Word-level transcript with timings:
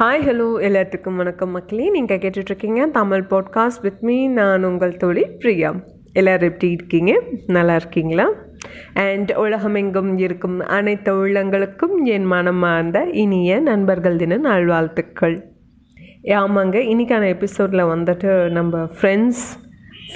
Hi 0.00 0.24
hello 0.24 0.48
எல்லாத்துக்கும் 0.60 1.16
வணக்கம் 1.16 1.50
மக்களே. 1.50 1.90
நீங்கள் 1.90 2.18
கேட்டுட்ருக்கீங்க 2.18 2.90
தமிழ் 2.90 3.24
பாட்காஸ்ட் 3.30 3.80
வித் 3.82 3.98
மீ 4.00 4.28
நான் 4.28 4.64
உங்கள் 4.64 4.96
தோழி 4.96 5.26
பிரியா. 5.38 5.74
எல்லோரும் 6.12 6.48
எப்படி 6.48 6.72
இருக்கீங்க? 6.72 7.22
நல்லா 7.46 7.74
இருக்கீங்களா? 7.74 8.30
அண்ட் 8.94 9.32
உலகமெங்கும் 9.32 10.18
இருக்கும் 10.18 10.58
அனைத்து 10.58 11.26
உள்ளங்களுக்கும் 11.26 12.02
என் 12.04 12.24
மனமார்ந்த 12.24 13.04
இனிய 13.04 13.60
நண்பர்கள் 13.60 14.16
தின 14.16 14.36
நல்வாழ்த்துக்கள். 14.36 15.44
ஆமாங்க 16.24 16.76
இன்றைக்கான 16.76 17.28
எபிசோடில் 17.28 17.84
வந்துட்டு 17.84 18.50
நம்ம 18.50 18.78
ஃப்ரெண்ட்ஸ் 18.78 19.46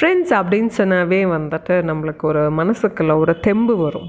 ஃப்ரெண்ட்ஸ் 0.01 0.30
அப்படின்னு 0.30 0.70
சொன்னாவே 0.77 1.23
வந்துட்டு 1.28 1.83
நம்மளுக்கு 1.83 2.23
ஒரு 2.23 2.51
மனசுக்குள்ள 2.51 3.19
ஒரு 3.19 3.41
தெம்பு 3.41 3.77
வரும். 3.77 4.09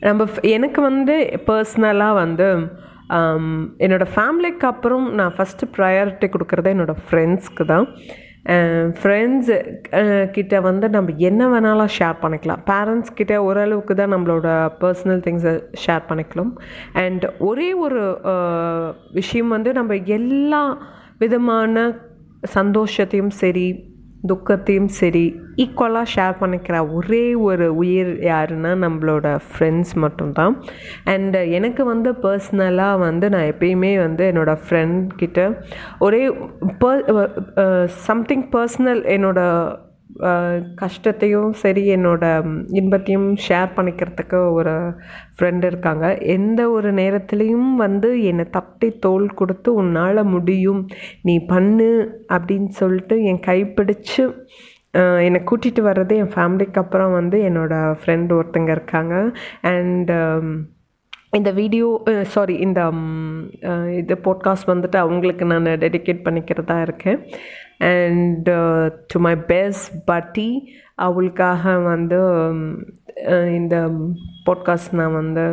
நம்ம 0.00 0.24
எனக்கு 0.40 0.82
வந்து 0.82 1.40
பர்சனலாக 1.46 2.14
வந்து 2.14 2.80
Um, 3.16 3.46
என்னோடய 3.84 4.12
ஃபேமிலிக்கு 4.14 4.66
அப்புறம் 4.72 5.06
நான் 5.18 5.34
ஃபஸ்ட்டு 5.36 5.66
ப்ரையாரிட்டி 5.76 6.26
கொடுக்குறது 6.34 6.68
என்னோடய 6.74 7.02
ஃப்ரெண்ட்ஸ்க்கு 7.06 7.64
தான். 7.72 7.86
ஃப்ரெண்ட்ஸ் 9.00 9.50
கிட்ட 10.36 10.54
வந்து 10.68 10.86
நம்ம 10.94 11.12
என்ன 11.28 11.42
வேணாலும் 11.52 11.92
ஷேர் 11.96 12.16
பண்ணிக்கலாம். 12.22 12.62
பேரண்ட்ஸ் 12.70 13.12
கிட்ட 13.18 13.34
ஓரளவுக்கு 13.48 13.94
தான் 14.00 14.12
நம்மளோட 14.14 14.46
பர்சனல் 14.82 15.22
திங்ஸை 15.26 15.52
ஷேர் 15.84 16.08
பண்ணிக்கலாம். 16.08 16.52
அண்ட் 17.02 17.26
ஒரே 17.50 17.68
ஒரு 17.84 18.02
விஷயம் 19.20 19.54
வந்து 19.56 19.72
நம்ம 19.80 19.94
எல்லா 20.18 20.62
விதமான 21.24 21.84
சந்தோஷத்தையும் 22.58 23.34
சரி 23.42 23.66
துக்கத்தையும் 24.26 24.90
சரி 25.00 25.24
ஈக்குவலாக 25.56 26.10
ஷேர் 26.14 26.34
பண்ணிக்கிற 26.40 26.76
ஒரே 26.94 27.34
ஒரு 27.34 27.66
உயிர் 27.76 28.12
யாருன்னா 28.30 28.72
நம்மளோட 28.84 29.26
ஃப்ரெண்ட்ஸ் 29.46 29.94
மட்டும்தான். 29.94 30.54
அண்டு 31.04 31.40
எனக்கு 31.50 31.84
வந்து 31.84 32.12
பர்சனலாக 32.22 32.98
வந்து 32.98 33.28
நான் 33.28 33.50
எப்பயுமே 33.52 33.92
வந்து 34.06 34.24
என்னோடய 34.32 34.62
ஃப்ரெண்ட் 34.64 35.06
கிட்ட 35.16 35.40
ஒரே 35.98 36.22
பர் 36.78 37.02
சம்திங் 37.86 38.46
பர்சனல் 38.56 39.02
என்னோடய 39.16 39.76
கஷ்டத்தையும் 40.82 41.52
சரி 41.62 41.82
என்னோடய 41.94 42.50
இன்பத்தையும் 42.80 43.28
ஷேர் 43.46 43.70
பண்ணிக்கிறதுக்கு 43.76 44.38
ஒரு 44.58 44.74
ஃப்ரெண்டு 45.36 45.64
இருக்காங்க. 45.70 46.06
எந்த 46.36 46.60
ஒரு 46.70 46.90
நேரத்துலேயும் 47.00 47.70
வந்து 47.84 48.10
என்னை 48.30 48.46
தட்டி 48.58 48.90
தோல் 49.06 49.28
கொடுத்து 49.40 49.70
உன்னால் 49.82 50.22
முடியும் 50.34 50.82
நீ 51.28 51.36
பண்ணு 51.54 51.90
அப்படின்னு 52.34 52.70
சொல்லிட்டு 52.82 53.16
என் 53.30 53.46
கைப்பிடிச்சு 53.48 54.24
என்னை 55.26 55.40
கூட்டிகிட்டு 55.50 55.82
வர்றது 55.88 56.14
என் 56.22 56.34
ஃபேமிலிக்கு 56.34 56.80
அப்புறம் 56.82 57.12
வந்து 57.12 57.36
என்னோடய 57.48 57.96
ஃப்ரெண்டு 58.00 58.32
ஒருத்தங்க 58.38 58.70
இருக்காங்க. 58.76 59.14
அண்ட் 59.74 60.12
இந்த 61.36 61.50
வீடியோ 61.50 61.86
சாரி 62.22 62.54
uh, 62.54 62.62
இந்த 62.62 62.80
um, 62.84 63.04
uh, 63.68 63.86
இது 63.98 64.14
பாட்காஸ்ட் 64.24 64.66
வந்துட்டு 64.70 64.96
அவங்களுக்கு 64.96 65.44
நான் 65.44 65.68
டெடிகேட் 65.84 66.20
பண்ணிக்கிறதா 66.24 66.76
இருக்கேன். 66.82 67.20
அண்ட் 67.90 68.48
டு 69.06 69.18
மை 69.18 69.32
பெஸ்ட் 69.36 69.94
பட்டி 70.04 70.48
அவளுக்காக 70.94 71.78
வந்து 71.78 72.18
um, 72.34 72.60
uh, 73.30 73.46
இந்த 73.54 73.76
பாட்காஸ்ட் 74.46 74.92
நான் 74.92 75.12
வந்து 75.12 75.46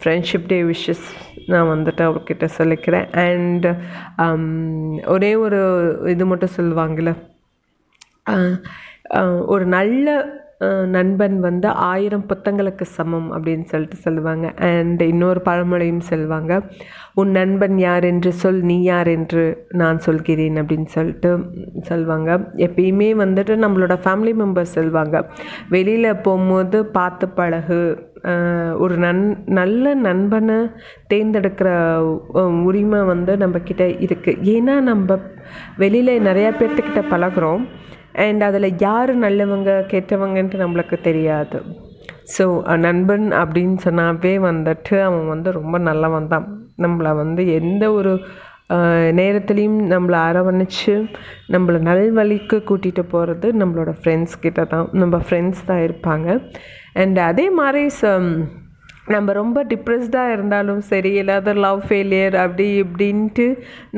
ஃப்ரெண்ட்ஷிப் 0.00 0.46
டே 0.46 0.58
விஷஸ் 0.62 1.04
நான் 1.46 1.72
வந்துட்டு 1.74 2.04
அவர்கிட்ட 2.08 2.48
சொல்லிக்கிறேன். 2.58 3.08
அண்ட் 3.26 3.66
um, 4.26 4.46
ஒரே 5.06 5.32
ஒரு 5.36 5.60
இது 6.06 6.26
மட்டும் 6.26 6.56
சொல்லுவாங்கள்ல 6.56 7.14
ஒரு 9.46 9.64
நல்ல 9.66 10.08
நண்பன் 10.96 11.36
வந்து 11.40 11.68
ஆயிரம் 11.68 12.26
புத்தங்களுக்கு 12.28 12.84
சமம் 12.96 13.28
அப்படின்னு 13.34 13.66
சொல்லிட்டு 13.72 13.96
சொல்லுவாங்க. 13.96 14.46
அண்ட் 14.70 15.02
இன்னொரு 15.02 15.40
பழமொழியும் 15.44 16.04
சொல்லுவாங்க. 16.10 16.52
உன் 17.14 17.30
நண்பன் 17.30 17.78
யார் 17.78 18.04
என்று 18.04 18.32
சொல் 18.32 18.60
நீ 18.70 18.82
யார் 18.82 19.10
என்று 19.16 19.44
நான் 19.82 19.98
சொல்கிறேன் 19.98 20.56
அப்படின்னு 20.62 20.90
சொல்லிட்டு 20.96 21.32
சொல்லுவாங்க. 21.80 22.30
எப்பயுமே 22.66 23.10
வந்துட்டு 23.24 23.56
நம்மளோட 23.64 23.96
ஃபேமிலி 24.04 24.34
மெம்பர்ஸ் 24.42 24.76
சொல்லுவாங்க. 24.78 25.24
வெளியில் 25.68 26.22
போகும்போது 26.26 26.86
பார்த்து 26.98 27.28
பழகு. 27.28 27.82
ஒரு 28.84 28.96
நன் 28.96 29.22
நல்ல 29.58 29.94
நண்பனை 30.06 30.58
தேர்ந்தெடுக்கிற 31.12 31.70
உரிமை 32.68 33.00
வந்து 33.12 33.32
நம்மக்கிட்ட 33.36 33.84
இருக்குது 34.06 34.42
ஏன்னா 34.54 34.74
நம்ம 34.90 35.18
வெளியில் 35.82 36.26
நிறையா 36.28 36.50
பேர்த்துக்கிட்ட 36.60 37.02
பழகுறோம். 37.14 37.64
அண்ட் 38.24 38.42
அதில் 38.48 38.76
யார் 38.86 39.12
நல்லவங்க 39.24 39.72
கெட்டவங்கன்ட்டு 39.92 40.62
நம்மளுக்கு 40.64 40.96
தெரியாது. 41.08 41.58
ஸோ 42.34 42.44
நண்பன் 42.86 43.26
அப்படின்னு 43.42 43.76
சொன்னாவே 43.86 44.34
வந்துட்டு 44.48 44.94
அவன் 45.08 45.26
வந்து 45.34 45.50
ரொம்ப 45.60 45.76
நல்லவன் 45.88 46.32
தான். 46.34 46.46
நம்மளை 46.84 47.12
வந்து 47.22 47.42
எந்த 47.60 47.84
ஒரு 47.98 48.12
நேரத்துலேயும் 49.18 49.18
நேரத்துலையும் 49.18 49.80
நம்மளை 49.92 50.18
அரவணைச்சு 50.28 50.94
நம்மளை 51.54 51.78
நல்வழிக்கு 51.88 52.58
கூட்டிகிட்டு 52.68 53.02
போகிறது 53.14 53.46
நம்மளோட 53.62 53.90
ஃப்ரெண்ட்ஸ் 53.98 54.36
கிட்ட 54.44 54.62
தான். 54.74 54.86
நம்ம 55.02 55.16
ஃப்ரெண்ட்ஸ் 55.26 55.66
தான் 55.70 55.82
இருப்பாங்க. 55.86 56.28
அண்ட் 57.02 57.18
அதே 57.30 57.46
மாதிரி 57.60 57.82
ச 58.00 58.12
நம்ம 59.10 59.32
ரொம்ப 59.32 59.58
டிப்ரெஸ்டாக 59.70 60.32
இருந்தாலும் 60.32 60.80
சரி 60.90 61.10
இல்லாத 61.12 61.52
லவ் 61.54 61.80
ஃபெயிலியர் 61.86 62.34
அப்படி 62.42 62.66
இப்படின்ட்டு 62.82 63.46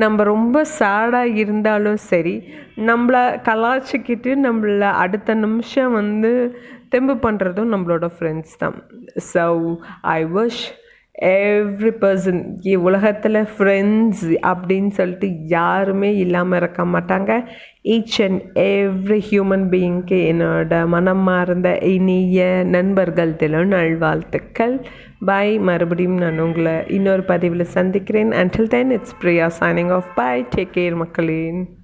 நம்ம 0.03 0.23
ரொம்ப 0.23 0.63
சேடாக 0.79 1.37
இருந்தாலும் 1.43 1.99
சரி 2.11 2.35
நம்மளை 2.89 3.21
கலாச்சிக்கிட்டு 3.49 4.31
நம்மள 4.47 4.89
அடுத்த 5.03 5.35
நிமிஷம் 5.35 5.93
வந்து 5.93 6.31
தெம்பு 6.89 7.15
பண்ணுறதும் 7.27 7.71
நம்மளோட 7.73 8.09
ஃப்ரெண்ட்ஸ் 8.15 8.57
தான். 8.57 8.75
So 9.33 9.45
I 10.01 10.19
wish 10.25 10.63
every 11.21 11.91
person 11.99 12.75
உலகத்தில் 12.75 13.33
ஃப்ரெண்ட்ஸ் 13.33 14.37
அப்படின்னு 14.47 14.89
சொல்லிட்டு 14.89 15.45
யாருமே 15.45 16.15
இல்லாமல் 16.15 16.59
இருக்க 16.59 16.83
மாட்டாங்க. 16.83 17.47
ஈச் 17.83 18.21
அண்ட் 18.23 18.41
எவ்ரி 18.55 19.21
ஹியூமன் 19.31 19.65
பீயிங்க்கு 19.69 20.19
என்னோட 20.33 20.87
மனம் 20.87 21.17
மார்ந்த 21.17 21.77
இனிய 21.77 22.63
நண்பர்கள் 22.63 23.35
தினம் 23.35 23.67
நல்வாழ்த்துக்கள். 23.67 24.85
பாய் 25.25 25.59
மறுபடியும் 25.59 26.17
நான் 26.17 26.39
உங்களை 26.39 26.83
இன்னொரு 26.87 27.23
பதிவில் 27.23 27.63
சந்திக்கிறேன். 27.63 28.31
Until 28.31 28.67
then 28.67 28.91
it's 28.91 29.17
Priya 29.19 29.51
signing 29.59 29.91
off 29.91 30.15
bye 30.15 30.47
take 30.55 30.69
care 30.73 30.95
மக்களின் 30.95 31.74